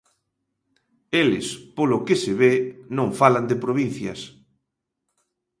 Eles, 1.21 1.47
polo 1.77 2.03
que 2.05 2.15
se 2.23 2.33
ve, 2.41 2.53
non 2.97 3.09
falan 3.19 3.45
de 3.51 3.61
provincias. 3.63 4.19